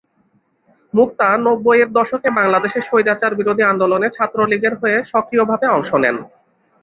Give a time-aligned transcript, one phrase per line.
[0.93, 6.17] মুক্তা নব্বইয়ের দশকে বাংলাদেশে স্বৈরাচার বিরোধী আন্দোলনে ছাত্রলীগের হয়ে সক্রিয়ভাবে অংশ নেন।